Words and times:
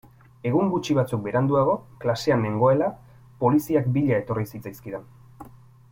Egun 0.51 0.69
gutxi 0.75 0.95
batzuk 0.99 1.21
beranduago, 1.27 1.75
klasean 2.05 2.41
nengoela, 2.47 2.89
poliziak 3.45 3.93
bila 3.99 4.19
etorri 4.25 4.47
zitzaizkidan. 4.55 5.07